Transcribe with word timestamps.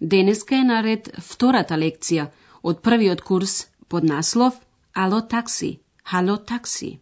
Денеска 0.00 0.56
е 0.56 0.64
наред 0.64 1.08
втората 1.18 1.74
лекција 1.74 2.28
од 2.62 2.82
првиот 2.82 3.20
курс 3.20 3.66
под 3.88 4.04
наслов 4.04 4.60
Ало 4.94 5.20
такси, 5.20 5.80
хало 6.04 6.36
такси. 6.36 6.98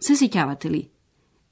Се 0.00 0.14
сеќавате 0.16 0.70
ли? 0.70 0.88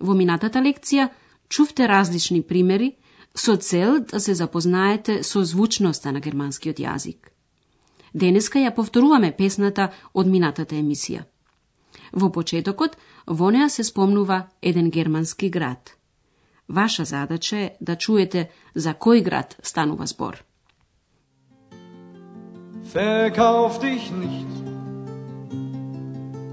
Во 0.00 0.14
минатата 0.14 0.60
лекција 0.60 1.08
чувте 1.48 1.88
различни 1.88 2.42
примери 2.42 2.96
со 3.34 3.56
цел 3.56 4.00
да 4.00 4.20
се 4.20 4.34
запознаете 4.34 5.22
со 5.22 5.44
звучноста 5.44 6.12
на 6.12 6.20
германскиот 6.20 6.80
јазик. 6.80 7.30
Денеска 8.14 8.58
ја 8.58 8.74
повторуваме 8.74 9.32
песната 9.36 9.90
од 10.14 10.26
минатата 10.26 10.74
емисија. 10.74 11.24
Во 12.12 12.30
почетокот, 12.32 12.96
во 13.26 13.50
неа 13.50 13.68
се 13.68 13.84
спомнува 13.84 14.48
еден 14.62 14.90
германски 14.90 15.50
град. 15.50 15.99
Vaša 16.70 17.04
zadaća 17.04 17.56
je 17.56 17.76
da 17.80 17.94
čujete 17.94 18.46
za 18.74 18.92
koji 18.92 19.22
grad 19.22 19.56
stanuva 19.62 20.06
zbor. 20.06 20.36
Verkauf 22.94 23.80
dich 23.80 24.12
nicht, 24.12 24.50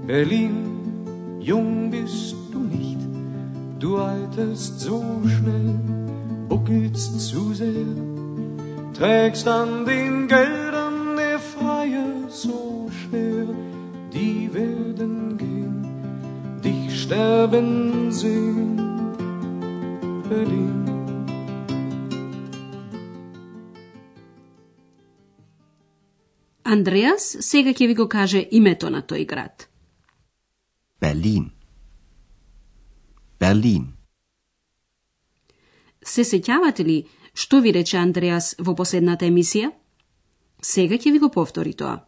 Berlin, 0.06 0.56
jung 1.40 1.90
bist 1.90 2.36
du 2.52 2.58
nicht, 2.58 3.00
du 3.80 3.96
altest 3.96 4.80
so 4.80 5.02
schnell, 5.28 5.78
buckelst 6.48 7.20
zu 7.20 7.54
sehr, 7.54 7.94
trägst 8.98 9.48
an 9.48 9.84
den 9.84 10.28
Geldern 10.28 11.16
der 11.16 11.38
Freie 11.38 12.06
so 12.28 12.88
schwer, 12.90 13.46
die 14.12 14.50
werden 14.52 15.38
gehen, 15.38 15.86
dich 16.64 17.02
sterben 17.02 18.12
sehen. 18.12 18.77
Андреас 26.68 27.36
сега 27.40 27.72
ќе 27.72 27.86
ви 27.86 27.94
го 27.94 28.08
каже 28.08 28.42
името 28.50 28.90
на 28.90 29.00
тој 29.02 29.24
град. 29.26 29.68
Berlin. 31.00 31.50
Berlin. 33.40 33.86
Се 36.04 36.24
сеќавате 36.24 36.84
ли 36.84 36.98
што 37.34 37.60
ви 37.64 37.72
рече 37.72 37.96
Андреас 37.96 38.54
во 38.58 38.74
последната 38.74 39.24
емисија? 39.26 39.70
Сега 40.62 40.98
ќе 40.98 41.12
ви 41.12 41.18
го 41.18 41.30
повтори 41.30 41.72
тоа. 41.72 42.04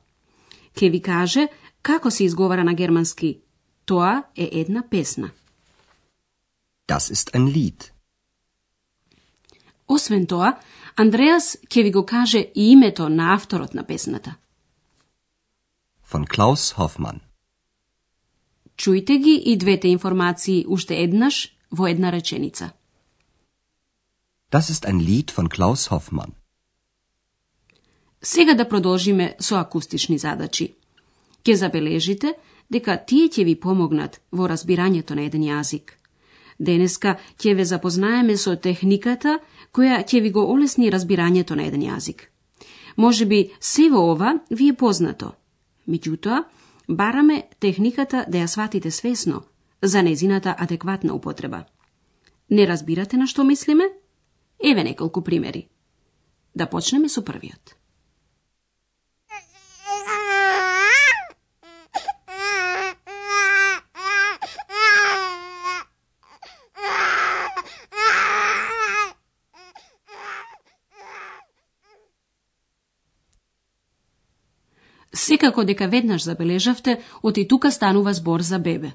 Ќе 0.76 0.90
ви 0.90 1.00
каже 1.00 1.46
како 1.82 2.10
се 2.10 2.24
изговара 2.24 2.64
на 2.64 2.74
германски. 2.74 3.40
Тоа 3.84 4.24
е 4.36 4.50
една 4.52 4.82
песна. 4.90 5.30
Das 6.88 7.10
ist 7.10 7.34
ein 7.34 7.48
Lied. 7.48 7.99
Освен 9.90 10.26
тоа, 10.30 10.54
Андреас 10.96 11.56
ќе 11.66 11.82
ви 11.82 11.90
го 11.90 12.04
каже 12.06 12.38
и 12.54 12.70
името 12.72 13.08
на 13.08 13.34
авторот 13.34 13.74
на 13.74 13.82
песната. 13.84 14.36
Von 16.12 16.26
Klaus 16.26 16.74
Hoffmann. 16.78 17.18
Чујте 18.76 19.18
ги 19.18 19.34
и 19.50 19.56
двете 19.56 19.88
информации 19.88 20.64
уште 20.68 21.02
еднаш 21.02 21.52
во 21.70 21.86
една 21.86 22.12
реченица. 22.12 22.70
Das 24.50 24.70
ist 24.70 24.86
ein 24.86 25.00
Lied 25.00 25.30
von 25.30 25.48
Klaus 25.48 25.90
Hoffmann. 25.90 26.30
Сега 28.22 28.54
да 28.54 28.68
продолжиме 28.68 29.36
со 29.40 29.60
акустични 29.60 30.18
задачи. 30.18 30.74
Ке 31.44 31.56
забележите 31.56 32.34
дека 32.70 33.04
тие 33.06 33.28
ќе 33.28 33.44
ви 33.44 33.60
помогнат 33.60 34.20
во 34.32 34.46
разбирањето 34.48 35.14
на 35.14 35.22
еден 35.22 35.42
јазик. 35.42 35.99
Денеска 36.60 37.16
ќе 37.40 37.54
ве 37.56 37.64
запознаеме 37.64 38.36
со 38.36 38.52
техниката 38.56 39.38
која 39.72 40.02
ќе 40.04 40.20
ви 40.20 40.30
го 40.30 40.44
олесни 40.52 40.90
разбирањето 40.92 41.56
на 41.56 41.64
еден 41.64 41.86
јазик. 41.88 42.28
Може 42.96 43.26
би 43.26 43.50
се 43.60 43.88
во 43.88 44.02
ова 44.12 44.34
ви 44.50 44.68
е 44.68 44.76
познато. 44.76 45.32
Меѓутоа, 45.88 46.44
бараме 46.88 47.42
техниката 47.60 48.24
да 48.28 48.44
ја 48.44 48.46
сватите 48.46 48.90
свесно 48.90 49.42
за 49.82 50.02
незината 50.02 50.54
адекватна 50.58 51.14
употреба. 51.14 51.64
Не 52.50 52.66
разбирате 52.66 53.16
на 53.16 53.26
што 53.26 53.44
мислиме? 53.44 53.88
Еве 54.60 54.84
неколку 54.84 55.22
примери. 55.22 55.68
Да 56.54 56.66
почнеме 56.66 57.08
со 57.08 57.24
првиот. 57.24 57.79
Секако 75.40 75.64
дека 75.64 75.86
веднаш 75.88 76.22
забележавте, 76.22 77.00
оти 77.22 77.48
тука 77.48 77.70
станува 77.70 78.12
збор 78.12 78.42
за 78.42 78.58
бебе. 78.58 78.90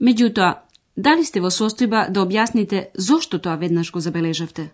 Меѓутоа, 0.00 0.56
дали 0.96 1.24
сте 1.24 1.40
во 1.40 1.48
состојба 1.48 2.10
да 2.12 2.20
објасните 2.26 2.90
зошто 2.94 3.38
тоа 3.38 3.56
веднаш 3.56 3.88
го 3.92 4.00
забележавте? 4.04 4.66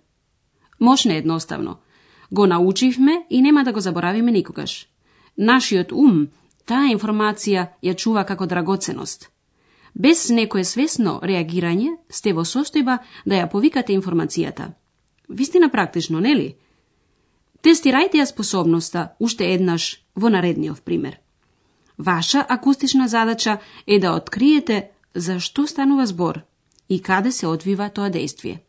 Мошне 0.81 1.19
едноставно. 1.19 1.77
Го 2.31 2.47
научивме 2.47 3.27
и 3.31 3.43
нема 3.43 3.63
да 3.65 3.73
го 3.73 3.81
заборавиме 3.81 4.33
никогаш. 4.33 4.89
Нашиот 5.37 5.93
ум 5.93 6.27
таа 6.67 6.91
информација 6.91 7.69
ја 7.83 7.95
чува 7.95 8.25
како 8.25 8.47
драгоценост. 8.47 9.31
Без 9.95 10.31
некое 10.31 10.65
свесно 10.65 11.21
реагирање 11.23 11.95
сте 12.11 12.33
во 12.33 12.43
состојба 12.43 12.99
да 13.25 13.39
ја 13.39 13.47
повикате 13.47 13.95
информацијата. 13.95 14.73
Вистина 15.29 15.71
практично, 15.71 16.19
нели? 16.21 16.57
Тестирајте 17.63 18.19
ја 18.21 18.27
способноста 18.27 19.11
уште 19.19 19.53
еднаш 19.55 20.01
во 20.15 20.29
наредниот 20.29 20.81
пример. 20.83 21.19
Ваша 21.99 22.47
акустична 22.49 23.09
задача 23.09 23.59
е 23.87 23.99
да 23.99 24.13
откриете 24.13 24.91
за 25.15 25.41
што 25.41 25.67
станува 25.67 26.07
збор 26.07 26.41
и 26.89 27.03
каде 27.03 27.33
се 27.33 27.47
одвива 27.47 27.89
тоа 27.91 28.11
действие. 28.11 28.61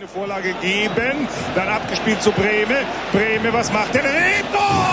Eine 0.00 0.08
Vorlage 0.16 0.54
geben, 0.62 1.28
dann 1.54 1.68
abgespielt 1.68 2.22
zu 2.22 2.32
Breme. 2.32 2.78
Breme, 3.12 3.52
was 3.52 3.70
macht 3.70 3.94
er? 3.94 4.04
Tor! 4.54 4.90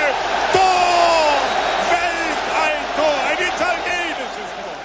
Tor! 0.56 1.38
Welt 1.94 2.42
ein 2.66 2.82
Tor! 2.98 3.18
Ein 3.30 3.40
italienisches 3.52 4.52
Tor! 4.64 4.78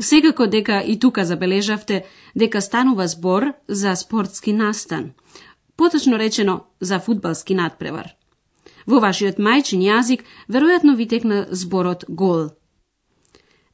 Секако 0.00 0.46
дека 0.46 0.82
и 0.86 0.98
тука 0.98 1.24
забележавте 1.24 2.04
дека 2.34 2.60
станува 2.60 3.08
збор 3.08 3.52
за 3.68 3.94
спортски 3.96 4.52
настан, 4.52 5.12
поточно 5.76 6.18
речено 6.18 6.64
за 6.80 6.98
фудбалски 6.98 7.54
надпревар. 7.54 8.14
Во 8.86 8.98
вашиот 8.98 9.38
мајчин 9.38 9.82
јазик 9.84 10.24
веројатно 10.48 10.96
ви 10.96 11.06
текна 11.06 11.46
зборот 11.50 12.04
гол. 12.08 12.48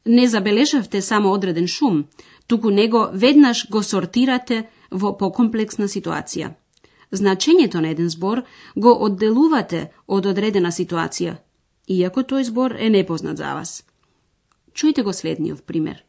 Не 0.04 0.28
забележавте 0.28 1.02
само 1.02 1.32
одреден 1.32 1.66
шум, 1.66 2.06
туку 2.46 2.70
него 2.70 3.08
веднаш 3.12 3.68
го 3.70 3.82
сортирате 3.82 4.68
во 4.90 5.16
покомплексна 5.18 5.88
ситуација. 5.88 6.54
Значењето 7.12 7.80
на 7.80 7.88
еден 7.94 8.08
збор 8.08 8.42
го 8.76 8.92
одделувате 9.04 9.90
од 10.06 10.26
одредена 10.26 10.72
ситуација, 10.72 11.38
иако 11.88 12.20
тој 12.20 12.42
збор 12.42 12.76
е 12.78 12.90
непознат 12.90 13.36
за 13.36 13.54
вас. 13.54 13.84
Чујте 14.74 15.02
го 15.02 15.12
следниот 15.12 15.64
пример. 15.64 16.07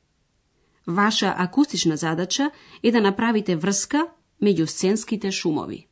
Ваша 0.90 1.36
акустична 1.38 1.98
задача 1.98 2.52
е 2.84 2.92
да 2.92 3.02
направите 3.02 3.56
врска 3.56 4.08
меѓу 4.42 4.66
сценските 4.66 5.32
шумови. 5.32 5.89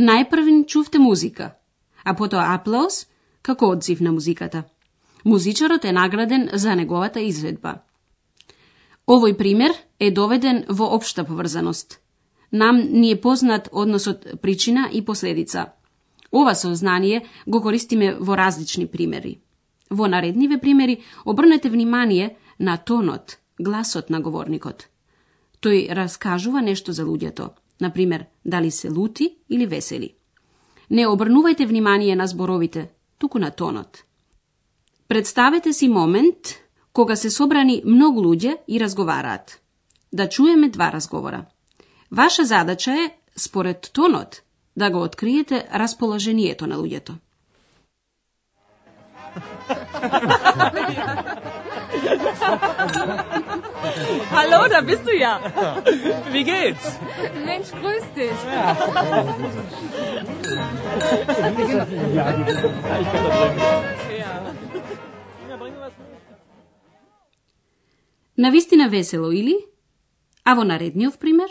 Најпрвин 0.00 0.62
чувте 0.64 0.98
музика, 0.98 1.46
а 2.04 2.14
потоа 2.16 2.54
аплауз 2.54 3.02
како 3.42 3.68
одзив 3.74 4.00
на 4.00 4.12
музиката. 4.12 4.62
Музичарот 5.24 5.84
е 5.84 5.92
награден 5.92 6.48
за 6.52 6.74
неговата 6.74 7.20
изведба. 7.20 7.82
Овој 9.06 9.36
пример 9.36 9.74
е 9.98 10.10
доведен 10.10 10.64
во 10.68 10.88
општа 10.96 11.24
поврзаност. 11.24 11.98
Нам 12.52 12.80
ни 12.92 13.10
е 13.12 13.20
познат 13.20 13.68
односот 13.72 14.24
причина 14.42 14.88
и 14.92 15.04
последица. 15.04 15.66
Ова 16.32 16.54
сознание 16.54 17.26
го 17.46 17.60
користиме 17.60 18.14
во 18.14 18.36
различни 18.36 18.86
примери. 18.86 19.40
Во 19.90 20.08
наредниве 20.08 20.60
примери 20.60 21.02
обрнете 21.24 21.68
внимание 21.68 22.36
на 22.58 22.76
тонот, 22.76 23.38
гласот 23.58 24.10
на 24.10 24.20
говорникот. 24.20 24.88
Тој 25.60 25.92
раскажува 25.92 26.62
нешто 26.62 26.92
за 26.92 27.04
луѓето, 27.04 27.50
например, 27.80 28.24
дали 28.44 28.70
се 28.70 28.90
лути 28.90 29.36
или 29.50 29.66
весели. 29.66 30.14
Не 30.90 31.06
обрнувајте 31.06 31.66
внимание 31.66 32.16
на 32.16 32.26
зборовите, 32.26 32.90
туку 33.18 33.38
на 33.38 33.50
тонот. 33.50 34.04
Представете 35.08 35.72
си 35.72 35.88
момент 35.88 36.36
кога 36.92 37.16
се 37.16 37.30
собрани 37.30 37.82
многу 37.84 38.20
луѓе 38.20 38.56
и 38.68 38.80
разговараат. 38.80 39.60
Да 40.12 40.28
чуеме 40.28 40.68
два 40.68 40.92
разговора. 40.92 41.44
Ваша 42.10 42.44
задача 42.44 42.92
е, 42.92 43.16
според 43.36 43.90
тонот, 43.92 44.42
да 44.76 44.90
го 44.90 45.02
откриете 45.02 45.68
расположението 45.74 46.66
на 46.66 46.76
луѓето. 46.76 47.14
Hallo, 54.30 54.68
da 54.68 54.80
bist 54.80 55.06
du 55.06 55.16
ja. 55.16 55.40
Wie 56.30 56.44
geht's? 56.44 56.98
Mensch, 57.44 57.70
grüß 57.70 58.04
dich. 58.14 58.40
На 68.36 68.50
вистина 68.50 68.88
весело 68.88 69.30
или? 69.30 69.56
А 70.44 70.54
во 70.54 70.64
наредниот 70.64 71.18
пример? 71.18 71.48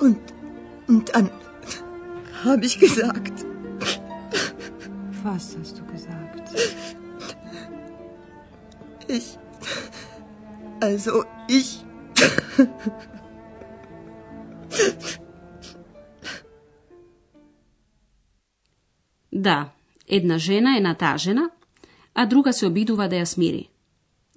Und, 0.00 0.18
Und 0.88 1.10
dann 1.14 1.30
habe 2.44 2.66
ich 2.66 2.78
gesagt. 2.78 3.46
Was 5.22 5.56
hast 5.58 5.78
du 5.78 5.84
gesagt? 5.86 6.50
Ich. 9.08 9.38
Also 10.80 11.24
ich. 11.48 11.84
Da, 19.30 19.72
jedna 20.08 20.38
žena 20.38 20.74
je 20.74 20.80
natažena, 20.80 21.48
a 22.12 22.26
druga 22.26 22.52
se 22.52 22.66
obiduva 22.66 23.08
da 23.08 23.16
ja 23.16 23.26
smiri. 23.26 23.66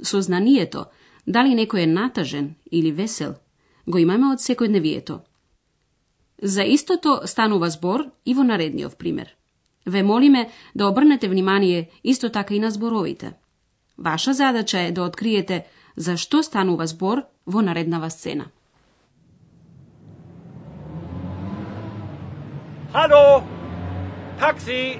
Sozna 0.03 0.39
nije 0.39 0.69
to, 0.69 0.91
da 1.25 1.41
li 1.41 1.55
neko 1.55 1.77
je 1.77 1.87
natažen 1.87 2.55
ili 2.71 2.91
vesel, 2.91 3.33
go 3.85 3.97
imamo 3.97 4.31
od. 4.31 4.39
За 6.43 6.63
истото 6.63 7.21
станува 7.25 7.69
збор 7.69 8.05
и 8.25 8.33
во 8.33 8.43
наредниот 8.43 8.97
пример. 8.97 9.35
Ве 9.85 10.03
молиме 10.03 10.49
да 10.75 10.87
обрнете 10.87 11.29
внимание 11.29 11.89
исто 12.03 12.29
така 12.29 12.53
и 12.55 12.59
на 12.59 12.71
зборовите. 12.71 13.33
Ваша 13.97 14.33
задача 14.33 14.79
е 14.79 14.91
да 14.91 15.03
откриете 15.03 15.65
за 15.95 16.17
што 16.17 16.43
станува 16.43 16.87
збор 16.87 17.23
во 17.45 17.61
нареднава 17.61 18.09
сцена. 18.09 18.45
Hallo! 22.93 23.43
Taxi! 24.39 24.99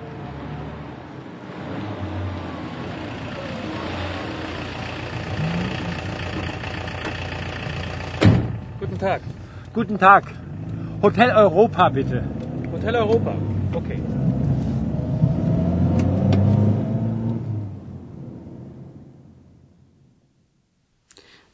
Guten 8.79 8.97
Tag. 8.97 9.21
Guten 9.73 9.97
Tag. 9.97 10.44
Hotel 11.01 11.29
Europa, 11.29 11.89
bitte. 11.89 12.23
Hotel 12.71 12.95
Europa. 12.95 13.33
Okay. 13.73 13.99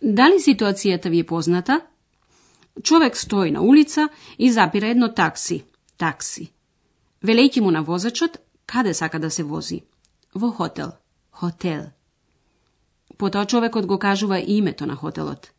Дали 0.04 0.40
ситуацијата 0.40 1.10
ви 1.10 1.20
е 1.20 1.24
позната? 1.24 1.82
Човек 2.84 3.18
стои 3.18 3.52
на 3.52 3.62
улица 3.62 4.10
и 4.40 4.52
запира 4.52 4.88
едно 4.88 5.14
такси. 5.14 5.64
Такси. 5.98 6.52
Велејќи 7.24 7.60
му 7.60 7.72
на 7.72 7.82
возачот, 7.82 8.38
каде 8.66 8.94
сака 8.94 9.20
да 9.20 9.30
се 9.32 9.44
вози? 9.44 9.82
Во 10.36 10.52
хотел. 10.52 10.92
Хотел. 11.32 11.84
Потоа 13.18 13.46
човекот 13.46 13.86
го 13.86 14.00
кажува 14.00 14.40
името 14.40 14.86
на 14.86 14.96
хотелот. 14.96 15.52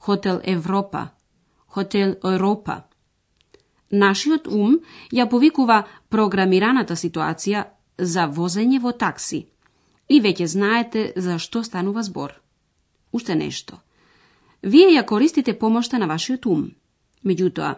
Хотел 0.00 0.40
Европа. 0.44 1.08
Хотел 1.68 2.14
Европа. 2.24 2.82
Нашиот 3.90 4.46
ум 4.46 4.78
ја 5.10 5.26
повикува 5.28 5.82
програмираната 6.08 6.94
ситуација 6.96 7.64
за 7.98 8.26
возење 8.26 8.80
во 8.80 8.92
такси. 8.92 9.46
И 10.08 10.20
веќе 10.20 10.46
знаете 10.46 11.12
за 11.16 11.38
што 11.38 11.62
станува 11.62 12.02
збор. 12.02 12.34
Уште 13.12 13.34
нешто. 13.34 13.80
Вие 14.62 14.90
ја 14.94 15.04
користите 15.06 15.58
помошта 15.58 15.98
на 15.98 16.06
вашиот 16.06 16.46
ум. 16.46 16.70
Меѓутоа, 17.24 17.74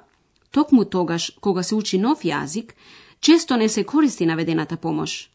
токму 0.51 0.85
тогаш 0.85 1.33
кога 1.41 1.63
се 1.63 1.75
учи 1.75 1.99
нов 1.99 2.25
јазик, 2.25 2.75
често 3.21 3.57
не 3.57 3.69
се 3.69 3.85
користи 3.85 4.27
наведената 4.27 4.77
помош. 4.77 5.31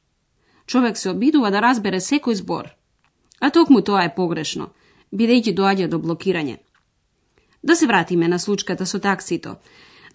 Човек 0.66 0.98
се 0.98 1.10
обидува 1.10 1.52
да 1.52 1.62
разбере 1.62 2.00
секој 2.00 2.34
збор, 2.34 2.70
а 3.40 3.50
токму 3.50 3.82
тоа 3.82 4.04
е 4.04 4.16
погрешно, 4.16 4.70
бидејќи 5.14 5.54
доаѓа 5.56 5.88
до 5.88 6.00
блокирање. 6.00 6.58
Да 7.64 7.76
се 7.76 7.88
вратиме 7.88 8.28
на 8.28 8.40
случката 8.40 8.86
со 8.86 9.00
таксито. 9.00 9.56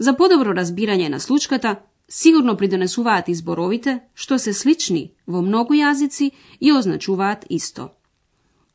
За 0.03 0.17
подобро 0.19 0.51
разбирање 0.51 1.09
на 1.09 1.21
случката, 1.21 1.77
сигурно 2.09 2.57
придонесуваат 2.57 3.29
и 3.29 3.35
зборовите, 3.39 4.01
што 4.15 4.39
се 4.39 4.53
слични 4.53 5.03
во 5.27 5.43
многу 5.47 5.77
јазици 5.79 6.33
и 6.59 6.73
означуваат 6.75 7.45
исто. 7.49 7.93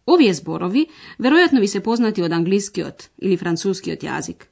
Овие 0.07 0.33
зборови 0.33 0.85
веројатно 1.19 1.59
ви 1.59 1.67
се 1.67 1.83
познати 1.83 2.23
од 2.23 2.31
англискиот 2.31 3.09
или 3.17 3.35
францускиот 3.43 4.07
јазик. 4.07 4.47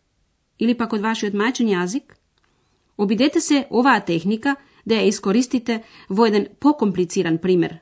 Или 0.59 0.75
пак 0.75 0.97
од 0.99 1.05
вашиот 1.07 1.33
мајчин 1.33 1.71
јазик? 1.71 2.19
Обидете 2.97 3.41
се 3.41 3.63
оваа 3.69 4.03
техника 4.11 4.57
да 4.85 4.99
ја 4.99 5.07
искористите 5.07 5.81
во 6.09 6.27
еден 6.27 6.47
покомплициран 6.59 7.37
пример, 7.37 7.79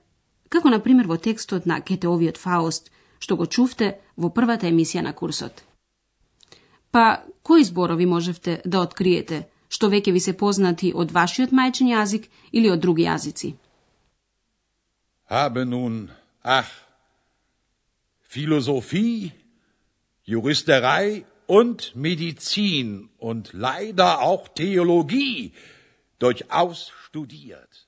како 0.50 0.70
на 0.70 0.80
пример 0.80 1.10
во 1.10 1.18
текстот 1.18 1.66
на 1.66 1.82
Кетеовиот 1.82 2.38
Фауст, 2.38 2.92
што 3.20 3.42
го 3.42 3.46
чувте 3.46 3.96
во 4.18 4.30
првата 4.30 4.70
емисија 4.70 5.02
на 5.02 5.14
курсот. 5.14 5.64
Па, 6.92 7.26
кои 7.44 7.64
зборови 7.64 8.06
можевте 8.06 8.62
да 8.66 8.80
откриете, 8.80 9.48
што 9.70 9.90
веќе 9.90 10.12
ви 10.12 10.20
се 10.20 10.34
познати 10.38 10.94
од 10.96 11.12
вашиот 11.12 11.52
мајчин 11.52 11.92
јазик 11.92 12.30
или 12.52 12.72
од 12.72 12.80
други 12.80 13.04
јазици? 13.04 13.54
Habe 15.30 15.66
nun, 15.66 16.12
ach, 16.44 16.72
Philosophie, 18.34 19.32
Juristerei 20.26 21.26
und 21.48 21.92
Medizin 21.96 23.10
und 23.20 23.54
leider 23.54 24.22
auch 24.22 24.48
Theologie 24.48 25.52
durchaus 26.20 26.92
studiert. 27.08 27.88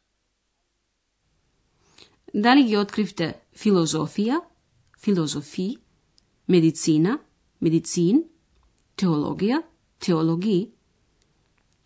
Дали 2.34 2.64
ги 2.64 2.76
откривте 2.76 3.34
филозофија, 3.56 4.42
филозофи, 5.00 5.78
медицина, 6.48 7.20
медицин, 7.60 8.24
теологија, 8.98 9.62
теологии? 10.00 10.72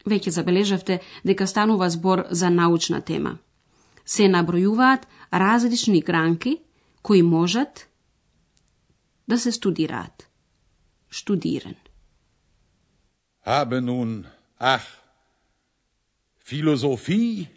Веќе 0.06 0.30
забележавте 0.30 1.00
дека 1.24 1.48
станува 1.48 1.90
збор 1.90 2.26
за 2.32 2.50
научна 2.50 3.02
тема. 3.02 3.38
Се 4.06 4.30
набројуваат 4.30 5.06
различни 5.34 6.02
гранки 6.02 6.58
кои 7.02 7.22
можат 7.22 7.88
да 9.28 9.40
се 9.40 9.52
студираат. 9.52 10.30
Штудиран. 11.10 11.76
Habe 13.46 13.82
nun, 13.82 14.28
ach, 14.60 14.88
Philosophie, 16.50 17.48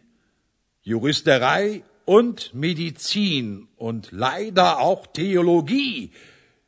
Juristerei 0.85 1.83
und 2.07 2.51
Medizin 2.55 3.69
und 3.77 4.13
leider 4.13 4.79
auch 4.79 5.07
Theologie 5.07 6.13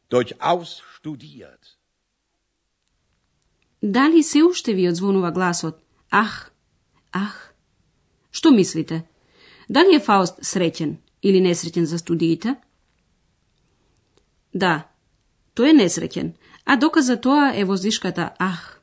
durchaus 0.09 0.83
studiert. 0.97 1.74
Дали 3.85 4.23
се 4.23 4.43
уште 4.43 4.75
ви 4.75 4.89
одзвонува 4.89 5.31
гласот 5.31 5.77
Ах, 6.11 6.53
ах? 7.13 7.55
Што 8.31 8.51
мислите? 8.51 9.05
Дали 9.69 9.97
е 9.97 10.01
Фауст 10.01 10.41
среќен 10.41 10.95
или 11.23 11.43
несреќен 11.45 11.85
за 11.85 11.99
студиите? 12.01 12.55
Да, 14.55 14.89
тој 15.53 15.75
е 15.75 15.77
несреќен, 15.83 16.33
а 16.65 16.77
доказ 16.81 17.13
за 17.13 17.21
тоа 17.21 17.53
е 17.53 17.65
воздишката 17.65 18.31
ах. 18.39 18.81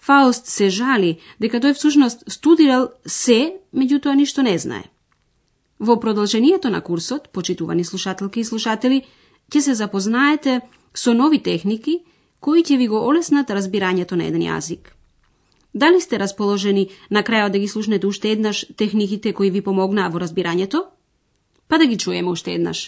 Фауст 0.00 0.52
се 0.52 0.68
жали 0.68 1.16
дека 1.40 1.56
тој 1.64 1.72
всушност 1.72 2.28
студирал 2.28 2.90
се, 3.06 3.56
меѓутоа 3.72 4.20
ништо 4.20 4.42
не 4.42 4.58
знае. 4.58 4.84
Во 5.80 5.96
продолжението 6.00 6.70
на 6.70 6.80
курсот, 6.80 7.32
почитувани 7.32 7.84
слушателки 7.84 8.40
и 8.40 8.44
слушатели, 8.44 9.06
ќе 9.48 9.60
се 9.60 9.74
запознаете 9.74 10.60
со 10.92 11.14
нови 11.14 11.40
техники 11.42 12.04
кои 12.44 12.60
ќе 12.60 12.76
ви 12.76 12.86
го 12.92 12.98
олеснат 13.08 13.50
разбирањето 13.56 14.18
на 14.20 14.26
еден 14.28 14.42
јазик. 14.44 14.90
Дали 15.74 16.00
сте 16.00 16.18
расположени 16.20 16.88
на 17.10 17.22
крајот 17.24 17.56
да 17.56 17.62
ги 17.62 17.68
слушнете 17.68 18.06
уште 18.06 18.34
еднаш 18.36 18.66
техниките 18.76 19.32
кои 19.32 19.50
ви 19.50 19.64
помогнаа 19.64 20.12
во 20.12 20.20
разбирањето? 20.20 20.84
Па 21.68 21.78
да 21.78 21.86
ги 21.86 21.98
чуеме 21.98 22.30
уште 22.30 22.54
еднаш. 22.54 22.84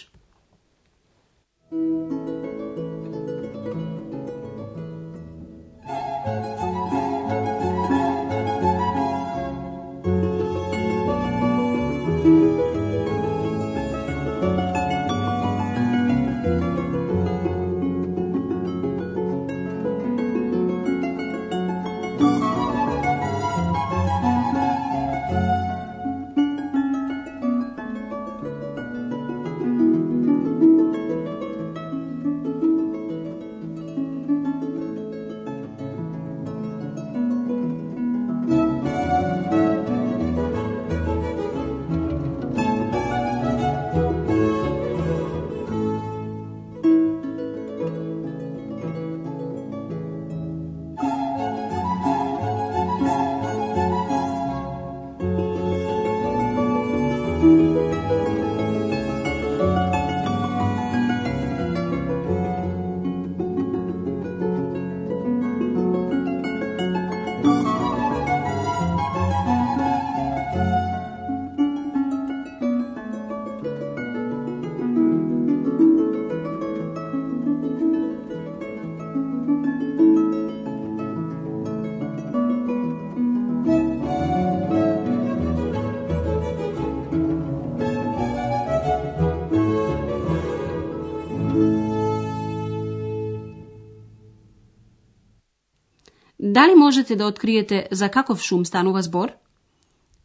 Дали 96.67 96.75
можете 96.75 97.15
да 97.15 97.25
откриете 97.25 97.87
за 97.91 98.09
каков 98.09 98.41
шум 98.41 98.65
станува 98.65 99.01
збор? 99.01 99.31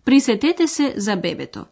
Присетете 0.04 0.68
се 0.68 0.94
за 0.96 1.16
бебето. 1.16 1.64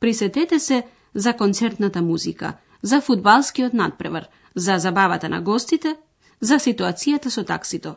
Присетете 0.00 0.58
се 0.58 0.86
за 1.14 1.32
концертната 1.32 2.02
музика, 2.02 2.52
за 2.82 3.00
фудбалскиот 3.00 3.74
надпревар, 3.74 4.26
за 4.54 4.78
забавата 4.78 5.28
на 5.28 5.40
гостите, 5.40 5.96
за 6.40 6.54
ситуацијата 6.54 7.28
со 7.28 7.42
таксито. 7.44 7.94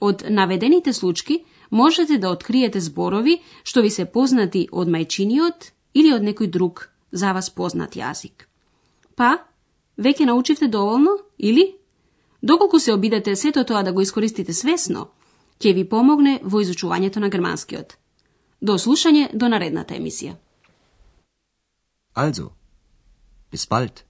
Од 0.00 0.24
наведените 0.28 0.92
случаи 0.92 1.44
можете 1.70 2.18
да 2.18 2.30
откриете 2.30 2.80
зборови 2.80 3.40
што 3.64 3.80
ви 3.80 3.90
се 3.90 4.04
познати 4.04 4.68
од 4.72 4.88
мајчиниот 4.88 5.72
или 5.94 6.12
од 6.12 6.22
некој 6.22 6.52
друг 6.52 6.90
за 7.12 7.32
вас 7.32 7.48
познат 7.50 7.96
јазик. 7.96 8.44
Па, 9.16 9.38
веќе 9.96 10.28
научивте 10.28 10.68
доволно 10.68 11.16
или? 11.38 11.76
Доколку 12.42 12.78
се 12.78 12.92
обидете 12.92 13.36
сето 13.36 13.64
тоа 13.64 13.82
да 13.82 13.92
го 13.92 14.00
искористите 14.00 14.52
свесно, 14.52 15.15
ќе 15.60 15.74
ви 15.74 15.84
помогне 15.88 16.40
во 16.42 16.60
изучувањето 16.60 17.20
на 17.20 17.28
германскиот. 17.28 17.96
До 18.60 18.78
слушање 18.78 19.28
до 19.32 19.48
наредната 19.48 19.94
емисија. 19.94 20.36
Also, 22.14 22.50
bis 23.52 23.68
bald. 23.68 24.02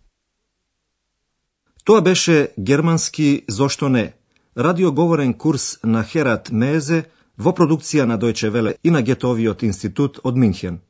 Тоа 1.84 2.00
беше 2.00 2.48
германски 2.58 3.44
зошто 3.48 3.88
не, 3.88 4.12
радиоговорен 4.56 5.34
курс 5.34 5.78
на 5.82 6.02
Херат 6.04 6.50
Мезе 6.50 7.04
во 7.38 7.52
продукција 7.52 8.06
на 8.06 8.18
Дојче 8.18 8.50
Веле 8.50 8.74
и 8.82 8.90
на 8.90 9.02
Гетовиот 9.02 9.62
институт 9.62 10.18
од 10.24 10.36
Минхен. 10.36 10.80